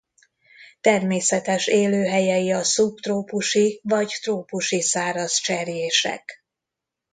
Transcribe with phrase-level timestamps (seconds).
[0.81, 6.43] Természetes élőhelyei a szubtrópusi vagy trópusi száraz cserjések.